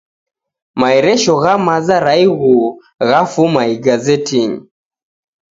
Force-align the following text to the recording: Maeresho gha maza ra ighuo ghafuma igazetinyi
Maeresho 0.79 1.33
gha 1.41 1.53
maza 1.65 1.97
ra 2.05 2.13
ighuo 2.25 2.65
ghafuma 3.09 3.61
igazetinyi 3.75 4.59